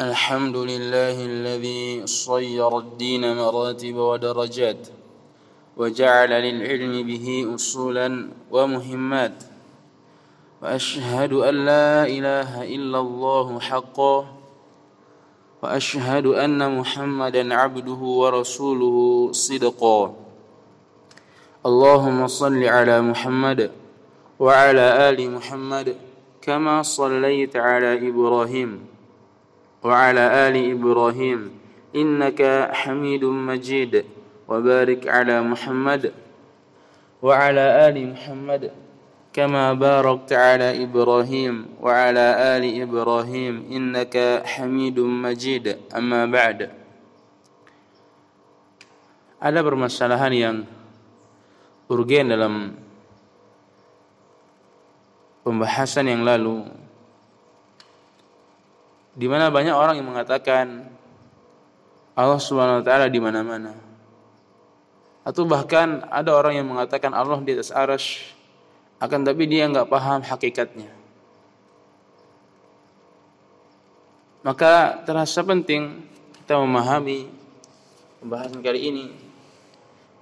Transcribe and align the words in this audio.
الحمد 0.00 0.56
لله 0.56 1.24
الذي 1.24 2.06
صير 2.06 2.78
الدين 2.78 3.36
مراتب 3.36 3.96
ودرجات 3.96 4.88
وجعل 5.76 6.30
للعلم 6.30 7.06
به 7.06 7.54
أصولا 7.54 8.28
ومهمات 8.50 9.44
وأشهد 10.62 11.32
أن 11.32 11.54
لا 11.64 12.06
إله 12.06 12.74
إلا 12.74 12.98
الله 13.00 13.60
حقا 13.60 14.26
وأشهد 15.62 16.26
أن 16.26 16.78
محمدا 16.78 17.54
عبده 17.54 18.02
ورسوله 18.22 19.28
صدقا. 19.32 20.14
اللهم 21.66 22.26
صل 22.26 22.64
على 22.64 23.02
محمد 23.02 23.70
وعلى 24.38 25.10
آل 25.10 25.30
محمد 25.30 25.96
كما 26.42 26.82
صليت 26.82 27.56
على 27.56 28.08
إبراهيم. 28.08 28.87
وعلى 29.84 30.24
آل 30.48 30.56
إبراهيم 30.74 31.40
إنك 31.96 32.70
حميد 32.72 33.24
مجيد 33.24 34.04
وبارك 34.48 35.08
على 35.08 35.36
محمد 35.42 36.12
وعلى 37.22 37.64
آل 37.88 37.96
محمد 38.12 38.62
كما 39.32 39.72
باركت 39.72 40.32
على 40.32 40.82
إبراهيم 40.84 41.54
وعلى 41.80 42.26
آل 42.56 42.64
إبراهيم 42.82 43.54
إنك 43.70 44.42
حميد 44.44 44.98
مجيد. 44.98 45.66
أما 45.94 46.26
بعد 46.26 46.58
ada 49.38 49.62
permasalahan 49.62 50.34
yang 50.34 50.56
urgen 51.86 52.26
dalam 52.26 52.74
pembahasan 55.46 56.10
yang 56.10 56.26
lalu. 56.26 56.66
Di 59.18 59.26
mana 59.26 59.50
banyak 59.50 59.74
orang 59.74 59.98
yang 59.98 60.06
mengatakan 60.06 60.86
Allah 62.14 62.38
Subhanahu 62.38 62.80
wa 62.82 62.84
taala 62.86 63.10
di 63.10 63.18
mana-mana. 63.18 63.74
Atau 65.26 65.42
bahkan 65.42 66.06
ada 66.06 66.30
orang 66.38 66.54
yang 66.54 66.70
mengatakan 66.70 67.10
Allah 67.10 67.42
di 67.42 67.50
atas 67.50 67.74
arasy 67.74 68.22
akan 69.02 69.26
tapi 69.26 69.50
dia 69.50 69.66
nggak 69.66 69.90
paham 69.90 70.22
hakikatnya. 70.22 70.94
Maka 74.46 75.02
terasa 75.02 75.42
penting 75.42 76.06
kita 76.46 76.54
memahami 76.62 77.26
pembahasan 78.22 78.62
kali 78.62 78.80
ini. 78.86 79.06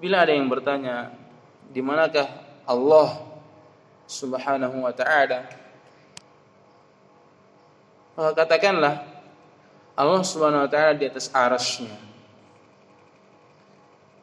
Bila 0.00 0.24
ada 0.24 0.32
yang 0.32 0.48
bertanya, 0.48 1.12
di 1.68 1.80
manakah 1.84 2.28
Allah 2.64 3.20
Subhanahu 4.08 4.84
wa 4.84 4.92
taala? 4.92 5.65
Maka 8.16 8.32
katakanlah 8.42 9.04
Allah 9.96 10.22
Subhanahu 10.24 10.64
wa 10.64 10.70
taala 10.72 10.96
di 10.96 11.04
atas 11.04 11.28
arasnya. 11.32 11.92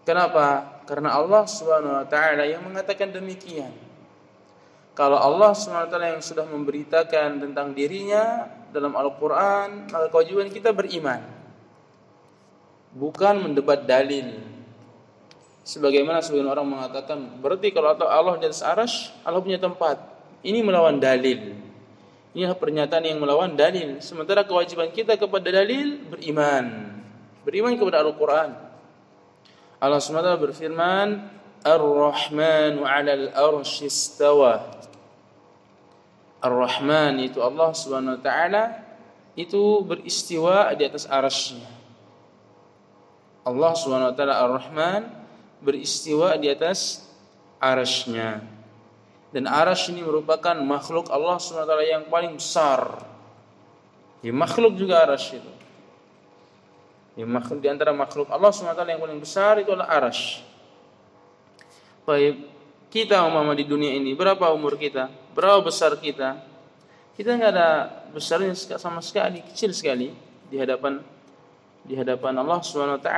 Kenapa? 0.03 0.81
Karena 0.83 1.15
Allah 1.15 1.47
Subhanahu 1.47 1.95
wa 2.01 2.05
taala 2.09 2.43
yang 2.43 2.65
mengatakan 2.65 3.13
demikian. 3.13 3.71
Kalau 4.93 5.17
Allah 5.17 5.53
Subhanahu 5.57 5.87
wa 5.87 5.91
taala 5.93 6.07
yang 6.13 6.21
sudah 6.21 6.45
memberitakan 6.45 7.41
tentang 7.41 7.73
dirinya 7.73 8.49
dalam 8.69 8.93
Al-Qur'an, 8.93 9.89
maka 9.89 10.09
kewajiban 10.13 10.49
kita 10.53 10.69
beriman. 10.69 11.21
Bukan 12.93 13.49
mendebat 13.49 13.89
dalil. 13.89 14.37
Sebagaimana 15.65 16.19
sebagian 16.21 16.51
orang 16.51 16.67
mengatakan, 16.67 17.17
berarti 17.41 17.73
kalau 17.73 17.95
Allah 17.95 18.35
di 18.37 18.45
atas 18.45 18.61
aras, 18.61 18.93
Allah 19.25 19.41
punya 19.41 19.57
tempat. 19.57 19.97
Ini 20.43 20.59
melawan 20.61 20.99
dalil. 20.99 21.62
Inilah 22.33 22.57
pernyataan 22.57 23.05
yang 23.05 23.21
melawan 23.21 23.53
dalil. 23.53 24.01
Sementara 24.01 24.41
kewajiban 24.41 24.89
kita 24.89 25.13
kepada 25.17 25.53
dalil 25.53 26.01
beriman. 26.09 26.97
Beriman 27.45 27.77
kepada 27.77 28.01
Al-Quran. 28.01 28.57
Allah 29.77 29.99
SWT 30.01 30.41
berfirman, 30.41 31.29
Ar-Rahman 31.61 32.81
'alal 32.81 33.29
arsy 33.31 33.85
istawa. 33.85 34.83
Ar-Rahman 36.43 37.23
itu 37.23 37.39
Allah 37.39 37.71
Subhanahu 37.71 38.19
wa 38.19 38.21
taala 38.21 38.83
itu 39.39 39.79
beristiwa 39.87 40.75
di 40.75 40.83
atas 40.83 41.07
arasy 41.07 41.55
Allah 43.47 43.71
Subhanahu 43.79 44.11
wa 44.11 44.15
taala 44.15 44.35
Ar-Rahman 44.43 45.01
beristiwa 45.63 46.35
di 46.35 46.51
atas 46.51 47.07
arasy 47.63 48.19
dan 49.33 49.49
arash 49.49 49.89
ini 49.89 50.05
merupakan 50.05 50.53
makhluk 50.61 51.09
Allah 51.09 51.41
SWT 51.41 51.73
yang 51.89 52.05
paling 52.05 52.37
besar. 52.37 53.01
Ya, 54.21 54.29
makhluk 54.29 54.77
juga 54.77 55.01
arash 55.01 55.41
itu. 55.41 55.51
Ya, 57.17 57.25
makhluk 57.25 57.57
di 57.57 57.67
antara 57.67 57.89
makhluk 57.97 58.29
Allah 58.29 58.53
SWT 58.53 58.85
yang 58.85 59.01
paling 59.01 59.17
besar 59.17 59.57
itu 59.57 59.73
adalah 59.73 59.89
arash. 59.89 60.45
Baik, 62.05 62.45
kita 62.93 63.25
umpama 63.25 63.57
di 63.57 63.65
dunia 63.65 63.97
ini 63.97 64.13
berapa 64.13 64.53
umur 64.53 64.77
kita? 64.77 65.09
Berapa 65.33 65.65
besar 65.65 65.97
kita? 65.97 66.37
Kita 67.17 67.33
nggak 67.33 67.51
ada 67.57 67.69
besarnya 68.13 68.53
sama 68.53 69.01
sekali, 69.01 69.41
kecil 69.49 69.73
sekali 69.73 70.13
di 70.45 70.61
hadapan 70.61 71.01
di 71.81 71.97
hadapan 71.97 72.37
Allah 72.37 72.61
SWT. 72.61 73.09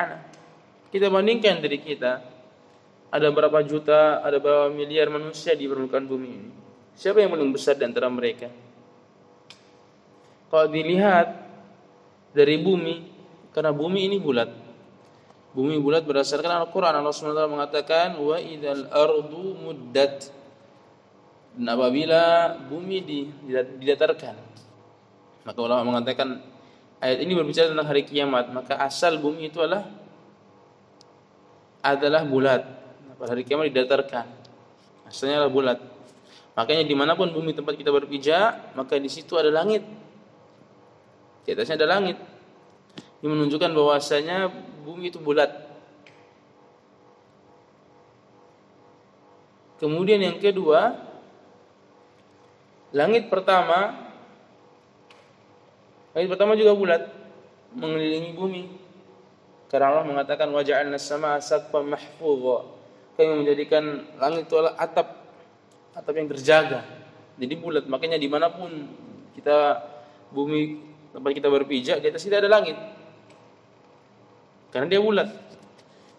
Kita 0.95 1.11
bandingkan 1.11 1.59
diri 1.59 1.83
kita 1.83 2.34
ada 3.11 3.27
berapa 3.31 3.59
juta, 3.63 4.19
ada 4.21 4.37
berapa 4.41 4.67
miliar 4.73 5.07
manusia 5.07 5.53
di 5.53 5.69
permukaan 5.69 6.05
bumi 6.09 6.29
ini. 6.29 6.49
Siapa 6.95 7.19
yang 7.19 7.35
paling 7.35 7.51
besar 7.51 7.75
di 7.75 7.83
antara 7.83 8.07
mereka? 8.07 8.47
Kalau 10.47 10.67
dilihat 10.71 11.27
dari 12.31 12.55
bumi, 12.59 12.95
karena 13.51 13.75
bumi 13.75 14.07
ini 14.07 14.17
bulat. 14.19 14.47
Bumi 15.55 15.79
bulat 15.79 16.03
berdasarkan 16.03 16.67
Al-Quran. 16.67 16.91
Allah 16.95 17.15
SWT 17.15 17.47
mengatakan, 17.47 18.19
Wa 18.19 18.39
idal 18.39 18.87
ardu 18.91 19.55
muddat. 19.55 20.31
Dan 21.55 21.71
apabila 21.71 22.55
bumi 22.67 22.99
didatarkan. 23.79 24.35
Maka 25.47 25.59
ulama 25.63 25.87
mengatakan, 25.87 26.43
ayat 26.99 27.23
ini 27.23 27.31
berbicara 27.31 27.71
tentang 27.71 27.87
hari 27.87 28.03
kiamat. 28.03 28.51
Maka 28.51 28.75
asal 28.83 29.19
bumi 29.19 29.47
itu 29.47 29.63
adalah 29.63 29.87
adalah 31.85 32.25
bulat 32.25 32.84
pada 33.15 33.31
hari 33.31 33.47
kiamat 33.47 33.71
didatarkan. 33.71 34.27
Asalnya 35.07 35.43
adalah 35.43 35.53
bulat. 35.53 35.79
Makanya 36.55 36.83
di 36.87 36.95
mana 36.95 37.19
pun 37.19 37.31
bumi 37.31 37.51
tempat 37.51 37.75
kita 37.75 37.91
berpijak, 37.91 38.75
maka 38.79 38.95
di 38.95 39.11
situ 39.11 39.35
ada 39.35 39.51
langit. 39.51 39.83
Di 41.43 41.51
atasnya 41.51 41.75
ada 41.79 41.99
langit. 41.99 42.17
Ini 43.19 43.27
menunjukkan 43.27 43.71
bahwasanya 43.75 44.47
bumi 44.87 45.11
itu 45.11 45.19
bulat. 45.19 45.51
Kemudian 49.75 50.23
yang 50.23 50.39
kedua, 50.39 50.95
langit 52.95 53.27
pertama, 53.27 54.07
langit 56.15 56.31
pertama 56.31 56.55
juga 56.55 56.71
bulat, 56.71 57.03
mengelilingi 57.75 58.31
bumi. 58.31 58.63
Karena 59.67 59.91
Allah 59.91 60.07
mengatakan 60.07 60.47
waja'alna 60.55 60.95
as-samaa'a 60.95 61.43
saqfan 61.43 61.91
mahfudha 61.91 62.75
kami 63.15 63.43
menjadikan 63.43 64.03
langit 64.19 64.47
itu 64.47 64.55
adalah 64.59 64.75
atap 64.75 65.07
atap 65.95 66.13
yang 66.15 66.27
terjaga. 66.27 66.83
Jadi 67.39 67.53
bulat 67.55 67.87
makanya 67.87 68.19
di 68.19 68.27
mana 68.27 68.51
pun 68.51 68.71
kita 69.35 69.79
bumi 70.31 70.79
tempat 71.15 71.31
kita 71.31 71.47
berpijak 71.47 71.97
di 72.03 72.07
atas 72.11 72.23
tidak 72.27 72.43
ada 72.43 72.51
langit. 72.51 72.75
Karena 74.75 74.91
dia 74.91 74.99
bulat. 74.99 75.31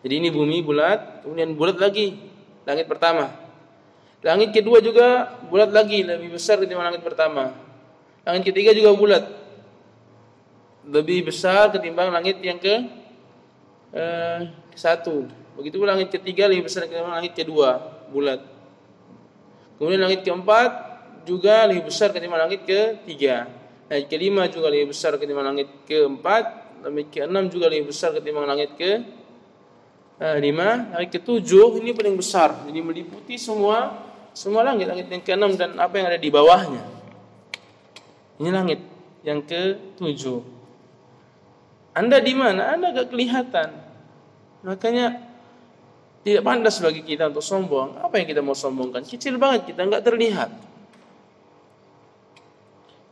Jadi 0.00 0.14
ini 0.16 0.28
bumi 0.32 0.64
bulat 0.64 1.24
kemudian 1.24 1.52
bulat 1.52 1.76
lagi 1.76 2.16
langit 2.64 2.88
pertama. 2.88 3.28
Langit 4.24 4.56
kedua 4.56 4.80
juga 4.80 5.36
bulat 5.52 5.68
lagi 5.68 6.00
lebih 6.00 6.40
besar 6.40 6.56
ketimbang 6.56 6.88
langit 6.92 7.04
pertama. 7.04 7.52
Langit 8.24 8.48
ketiga 8.48 8.72
juga 8.72 8.96
bulat 8.96 9.24
lebih 10.88 11.28
besar 11.28 11.68
ketimbang 11.74 12.08
langit 12.08 12.40
yang 12.40 12.56
ke 12.56 12.74
eh, 13.92 14.38
satu 14.72 15.45
Begitu 15.56 15.80
langit 15.82 16.12
ketiga 16.12 16.44
lebih 16.46 16.68
besar 16.68 16.84
dari 16.84 17.00
langit 17.00 17.32
kedua, 17.32 17.80
bulat. 18.12 18.44
Kemudian 19.80 20.04
langit 20.04 20.20
keempat 20.24 20.70
juga 21.24 21.64
lebih 21.64 21.88
besar 21.88 22.12
ketimbang 22.12 22.44
langit 22.44 22.64
ketiga. 22.68 23.48
Langit 23.88 24.06
kelima 24.12 24.48
juga 24.48 24.68
lebih 24.68 24.92
besar 24.92 25.16
ketimbang 25.16 25.48
langit 25.48 25.68
keempat. 25.88 26.44
Langit 26.84 27.08
keenam 27.08 27.48
juga 27.48 27.66
lebih 27.72 27.90
besar 27.90 28.12
ketimbang 28.12 28.46
langit 28.46 28.76
ke 28.76 29.00
eh, 30.20 30.36
lima. 30.40 30.92
Langit 30.96 31.20
ketujuh 31.20 31.80
ini 31.80 31.92
paling 31.92 32.16
besar. 32.16 32.52
Jadi 32.68 32.78
meliputi 32.80 33.36
semua 33.36 34.06
semua 34.36 34.64
langit. 34.64 34.88
Langit 34.88 35.08
yang 35.08 35.22
keenam 35.24 35.52
dan 35.56 35.76
apa 35.76 35.96
yang 35.96 36.06
ada 36.08 36.20
di 36.20 36.28
bawahnya. 36.28 36.84
Ini 38.36 38.48
langit 38.52 38.80
yang 39.24 39.40
ketujuh. 39.44 40.40
Anda 41.96 42.20
di 42.20 42.32
mana? 42.36 42.76
Anda 42.76 42.92
gak 42.92 43.08
kelihatan. 43.08 43.72
Makanya 44.60 45.25
tidak 46.26 46.42
pantas 46.42 46.82
bagi 46.82 47.06
kita 47.06 47.30
untuk 47.30 47.46
sombong. 47.46 48.02
Apa 48.02 48.18
yang 48.18 48.26
kita 48.26 48.42
mau 48.42 48.58
sombongkan? 48.58 49.06
Kecil 49.06 49.38
banget 49.38 49.70
kita 49.70 49.86
nggak 49.86 50.02
terlihat. 50.02 50.50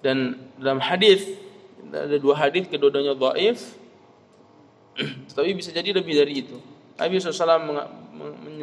Dan 0.02 0.34
dalam 0.58 0.82
hadis 0.82 1.22
ada 1.94 2.18
dua 2.18 2.34
hadis 2.34 2.66
kedua-duanya 2.66 3.14
dhaif 3.14 3.78
tetapi 5.30 5.50
bisa 5.54 5.70
jadi 5.70 5.94
lebih 5.94 6.14
dari 6.14 6.34
itu 6.42 6.58
Nabi 6.98 7.18
SAW 7.18 7.58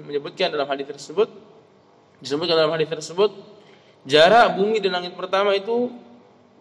menyebutkan 0.07 0.51
dalam 0.51 0.68
hadis 0.68 0.88
tersebut 0.88 1.30
disebutkan 2.24 2.56
dalam 2.56 2.71
hadis 2.75 2.89
tersebut 2.92 3.31
jarak 4.07 4.56
bumi 4.59 4.80
dan 4.83 5.00
langit 5.00 5.15
pertama 5.15 5.56
itu 5.56 5.92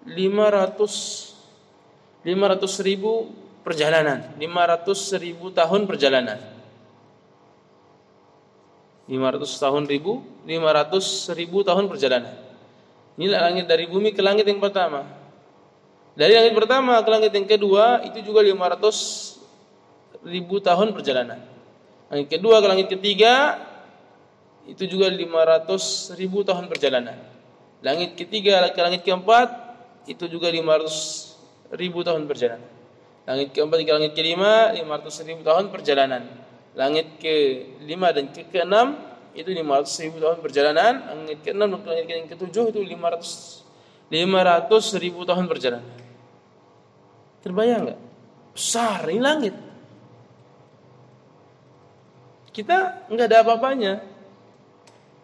500 0.06 2.26
500 2.26 2.86
ribu 2.86 3.30
perjalanan 3.62 4.34
500 4.36 5.22
ribu 5.22 5.50
tahun 5.54 5.86
perjalanan 5.86 6.38
500 9.10 9.42
tahun 9.58 9.82
ribu 9.90 10.22
500 10.46 11.34
ribu 11.34 11.66
tahun 11.66 11.90
perjalanan 11.90 12.30
inilah 13.18 13.50
langit 13.50 13.66
dari 13.66 13.90
bumi 13.90 14.14
ke 14.14 14.22
langit 14.22 14.46
yang 14.46 14.62
pertama 14.62 15.02
dari 16.14 16.38
langit 16.38 16.54
pertama 16.54 17.02
ke 17.02 17.10
langit 17.10 17.34
yang 17.34 17.48
kedua 17.50 18.06
itu 18.06 18.22
juga 18.22 18.46
500 18.46 20.30
ribu 20.30 20.62
tahun 20.62 20.94
perjalanan 20.94 21.42
langit 22.06 22.30
kedua 22.30 22.62
ke 22.62 22.66
langit 22.70 22.86
ketiga 22.86 23.58
itu 24.70 24.86
juga 24.86 25.10
500 25.10 26.14
ribu 26.14 26.46
tahun 26.46 26.70
perjalanan 26.70 27.18
langit 27.82 28.14
ketiga 28.14 28.70
ke 28.70 28.78
langit 28.78 29.02
keempat 29.02 29.70
itu 30.08 30.24
juga 30.30 30.48
500 30.48 31.30
ribu 31.76 32.02
tahun 32.02 32.26
perjalanan. 32.26 32.66
Langit 33.28 33.54
keempat 33.54 33.78
hingga 33.78 33.94
langit 34.00 34.12
kelima 34.16 34.74
500 34.74 35.28
ribu 35.28 35.42
tahun 35.46 35.70
perjalanan. 35.70 36.22
Langit 36.78 37.18
ke 37.18 37.66
lima 37.82 38.14
dan 38.14 38.30
ke 38.30 38.46
keenam 38.46 38.94
itu 39.34 39.50
500 39.50 40.04
ribu 40.06 40.16
tahun 40.22 40.38
perjalanan. 40.38 40.92
Langit 41.06 41.38
ke 41.42 41.50
enam 41.50 41.74
dan 41.74 41.82
langit 41.86 42.06
ke 42.06 42.34
ketujuh 42.36 42.70
itu 42.70 42.80
500 42.82 43.60
500 44.10 45.02
ribu 45.02 45.22
tahun 45.22 45.46
perjalanan. 45.46 45.86
Terbayang 47.46 47.80
nggak? 47.86 48.00
Besar 48.52 49.06
ini 49.06 49.22
langit. 49.22 49.54
Kita 52.50 53.06
nggak 53.06 53.26
ada 53.30 53.38
apa-apanya. 53.46 53.92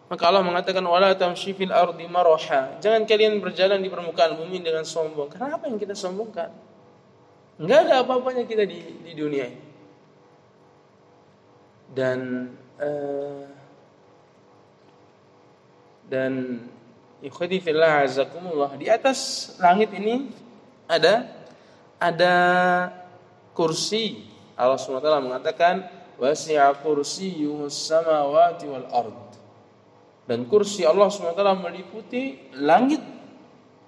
Maka 0.07 0.23
Allah 0.23 0.39
mengatakan 0.39 0.79
wala 0.87 1.11
tamshi 1.19 1.51
fil 1.51 1.75
ardi 1.75 2.07
maraha. 2.07 2.79
Jangan 2.79 3.03
kalian 3.03 3.43
berjalan 3.43 3.83
di 3.83 3.91
permukaan 3.91 4.39
bumi 4.39 4.63
dengan 4.63 4.87
sombong. 4.87 5.27
Kenapa 5.35 5.67
yang 5.67 5.75
kita 5.75 5.91
sombongkan? 5.91 6.47
Enggak 7.59 7.91
ada 7.91 8.07
apa-apanya 8.07 8.47
kita 8.47 8.63
di, 8.63 9.03
di 9.03 9.11
dunia 9.11 9.51
ini. 9.51 9.66
Dan 11.91 12.51
uh, 12.79 13.43
dan 16.07 16.63
ikhwati 17.19 17.59
fillah 17.59 18.07
azakumullah 18.07 18.79
di 18.79 18.87
atas 18.87 19.51
langit 19.59 19.91
ini 19.91 20.31
ada 20.87 21.27
ada 21.99 22.35
kursi. 23.51 24.23
Allah 24.57 24.79
SWT 24.79 25.05
mengatakan 25.21 25.85
wasi'a 26.17 26.73
kursiyyus 26.81 27.75
samawati 27.75 28.65
wal 28.69 28.87
ard. 28.89 29.19
Dan 30.27 30.43
kursi 30.49 30.83
Allah 30.83 31.07
SWT 31.07 31.39
meliputi 31.61 32.51
langit 32.57 32.99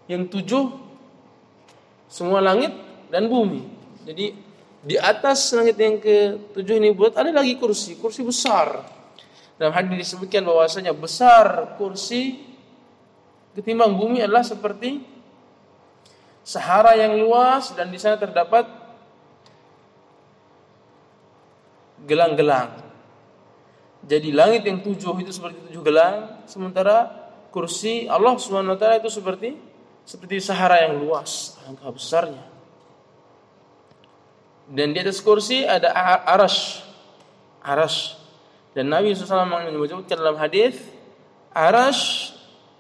yang 0.08 0.30
tujuh 0.30 0.72
semua 2.10 2.42
langit 2.42 2.74
dan 3.14 3.30
bumi. 3.30 3.66
Jadi 4.06 4.34
di 4.80 4.96
atas 4.96 5.52
langit 5.52 5.76
yang 5.76 6.00
ke 6.00 6.40
tujuh 6.56 6.80
ini 6.80 6.96
buat 6.96 7.16
ada 7.20 7.32
lagi 7.36 7.60
kursi 7.60 8.00
kursi 8.00 8.24
besar 8.24 8.80
dalam 9.60 9.76
hadis 9.76 10.08
disebutkan 10.08 10.44
bahwasanya 10.48 10.96
besar 10.96 11.76
kursi 11.76 12.48
ketimbang 13.56 13.96
bumi 13.96 14.24
adalah 14.24 14.46
seperti 14.46 15.20
Sahara 16.40 16.98
yang 16.98 17.20
luas 17.20 17.76
dan 17.78 17.94
di 17.94 18.00
sana 18.02 18.18
terdapat 18.18 18.66
gelang-gelang 22.08 22.90
jadi 24.10 24.34
langit 24.34 24.66
yang 24.66 24.82
tujuh 24.82 25.22
itu 25.22 25.30
seperti 25.30 25.62
tujuh 25.70 25.86
gelang, 25.86 26.42
sementara 26.50 27.12
kursi 27.54 28.10
Allah 28.10 28.34
Subhanahu 28.42 28.74
wa 28.74 28.80
taala 28.82 28.98
itu 28.98 29.14
seperti 29.14 29.54
seperti 30.02 30.42
Sahara 30.42 30.82
yang 30.82 30.98
luas, 30.98 31.62
alangkah 31.62 31.94
besarnya. 31.94 32.49
Dan 34.70 34.94
di 34.94 35.02
atas 35.02 35.18
kursi 35.20 35.66
ada 35.66 35.90
arash. 36.30 36.86
Arash. 37.66 38.16
Dan 38.78 38.94
Nabi 38.94 39.12
SAW 39.18 39.50
menyebutkan 39.50 40.06
dalam 40.14 40.38
hadis 40.38 40.78
arash 41.52 42.32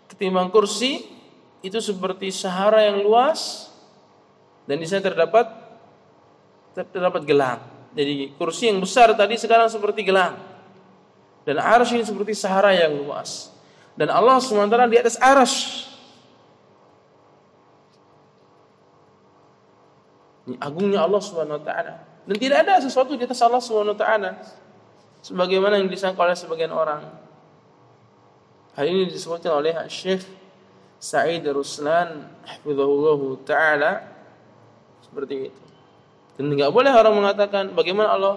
ketimbang 0.05 0.53
kursi 0.53 1.01
itu 1.65 1.81
seperti 1.81 2.29
Sahara 2.29 2.85
yang 2.85 3.01
luas 3.01 3.69
dan 4.69 4.77
di 4.77 4.85
sana 4.85 5.01
terdapat 5.01 5.49
terdapat 6.77 7.25
gelang. 7.25 7.57
Jadi 7.97 8.37
kursi 8.37 8.69
yang 8.69 8.77
besar 8.77 9.09
tadi 9.17 9.33
sekarang 9.33 9.65
seperti 9.65 10.05
gelang. 10.05 10.37
Dan 11.41 11.57
arsy 11.57 11.97
ini 11.97 12.05
seperti 12.05 12.37
sahara 12.37 12.69
yang 12.77 12.93
luas. 12.93 13.49
Dan 13.97 14.13
Allah 14.13 14.37
SWT 14.37 14.77
di 14.93 14.97
atas 15.01 15.17
arsy. 15.17 15.88
Agungnya 20.59 21.01
Allah 21.03 21.21
Subhanahu 21.23 21.57
wa 21.57 21.63
taala. 21.63 22.03
Dan 22.27 22.35
tidak 22.37 22.67
ada 22.67 22.77
sesuatu 22.83 23.15
di 23.15 23.23
atas 23.25 23.41
Allah 23.41 23.63
Subhanahu 23.63 23.95
wa 23.95 23.99
taala 23.99 24.37
sebagaimana 25.23 25.79
yang 25.79 25.89
disangka 25.89 26.19
oleh 26.19 26.37
sebagian 26.37 26.71
orang. 26.71 27.03
Hal 28.75 28.85
ini 28.85 29.09
disebutkan 29.11 29.59
oleh 29.59 29.75
Syekh 29.91 30.23
Sa'id 30.99 31.43
Ruslan 31.47 32.27
hafizahullah 32.43 33.19
taala 33.47 33.91
seperti 35.03 35.51
itu. 35.51 35.61
Dan 36.39 36.55
tidak 36.55 36.71
boleh 36.71 36.91
orang 36.91 37.15
mengatakan 37.15 37.75
bagaimana 37.75 38.15
Allah 38.15 38.35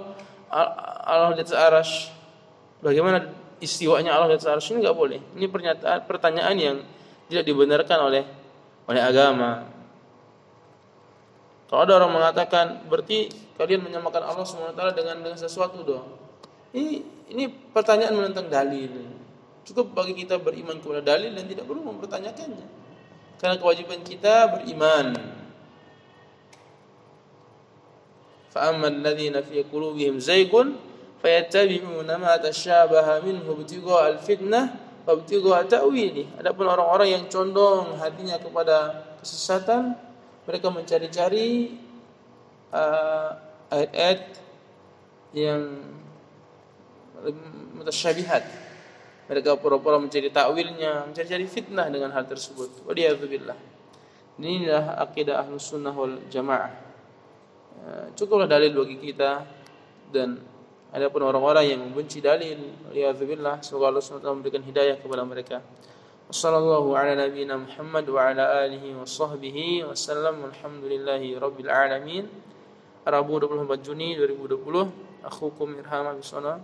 Allah 1.06 1.38
di 1.38 1.42
atas 1.46 1.54
arsy 1.54 2.10
bagaimana 2.82 3.30
istiwanya 3.62 4.18
Allah 4.18 4.34
di 4.34 4.42
atas 4.42 4.50
arsy 4.50 4.74
ini 4.74 4.82
nggak 4.86 4.98
boleh. 4.98 5.20
Ini 5.38 5.46
pernyataan 5.46 6.06
pertanyaan 6.06 6.56
yang 6.58 6.76
tidak 7.30 7.46
dibenarkan 7.46 7.98
oleh 8.02 8.22
oleh 8.90 9.02
agama. 9.02 9.66
Kalau 11.71 11.81
ada 11.83 11.99
orang 11.99 12.15
mengatakan 12.15 12.87
berarti 12.87 13.27
kalian 13.59 13.83
menyamakan 13.83 14.23
Allah 14.23 14.45
SWT 14.47 14.81
dengan 14.95 15.19
dengan 15.19 15.39
sesuatu 15.39 15.83
dong. 15.83 16.07
Ini 16.71 17.03
ini 17.33 17.43
pertanyaan 17.49 18.15
menentang 18.15 18.47
dalil. 18.47 18.91
Cukup 19.67 19.91
bagi 19.91 20.15
kita 20.15 20.39
beriman 20.39 20.79
kepada 20.79 21.03
dalil 21.03 21.35
dan 21.35 21.43
tidak 21.43 21.67
perlu 21.67 21.83
mempertanyakannya. 21.83 22.67
Karena 23.37 23.55
kewajiban 23.59 23.99
kita 24.01 24.47
beriman. 24.55 25.15
Fa'amman 28.47 29.03
الذين 29.03 29.35
في 29.43 29.67
قلوبهم 29.67 30.23
زيغ 30.23 30.51
fayattabi'una 31.21 32.15
ma 32.21 32.37
tasyabaha 32.37 33.25
minhu 33.25 33.57
ibtigha 33.61 34.15
al-fitnah 34.15 34.65
wa 35.05 35.11
ibtigha 35.17 35.65
ta'wili. 35.65 36.29
Adapun 36.37 36.69
orang-orang 36.69 37.09
yang 37.19 37.23
condong 37.27 37.97
hatinya 37.97 38.37
kepada 38.37 39.03
kesesatan, 39.21 39.97
mereka 40.46 40.68
mencari-cari 40.70 41.78
uh, 42.74 43.30
ayat-ayat 43.70 44.20
yang 45.32 45.62
mutasyabihat. 47.78 48.44
Mereka 49.30 49.56
pura-pura 49.62 49.96
mencari 49.96 50.28
takwilnya, 50.28 51.08
mencari-cari 51.08 51.46
fitnah 51.46 51.88
dengan 51.88 52.10
hal 52.12 52.26
tersebut. 52.26 52.84
Waliyadzubillah. 52.84 53.56
Inilah 54.42 54.98
akidah 54.98 55.46
ahlus 55.46 55.70
sunnah 55.70 55.94
wal 55.94 56.18
jamaah. 56.26 56.74
Uh, 57.82 58.06
cukuplah 58.18 58.50
dalil 58.50 58.74
bagi 58.74 58.98
kita 58.98 59.46
dan 60.10 60.52
Adapun 60.92 61.24
orang-orang 61.24 61.72
yang 61.72 61.80
membenci 61.80 62.20
dalil, 62.20 62.68
billah, 62.92 63.64
semoga 63.64 63.88
Allah 63.88 64.04
SWT 64.04 64.28
memberikan 64.28 64.60
hidayah 64.60 65.00
kepada 65.00 65.24
mereka. 65.24 65.64
وصلى 66.32 66.58
الله 66.64 66.84
على 66.96 67.12
نبينا 67.28 67.60
محمد 67.60 68.08
وعلى 68.08 68.64
آله 68.64 69.04
وصحبه 69.04 69.84
وسلم. 69.84 70.34
والحمد 70.40 70.84
لله 70.88 71.22
رب 71.36 71.58
العالمين. 71.60 72.24
Rabu 73.04 73.36
24 73.36 73.68
Juni 73.84 74.16
2020 74.16 75.28
Aku 75.28 75.52
hukum 75.52 75.76
Irham 75.76 76.16
6 76.22 76.62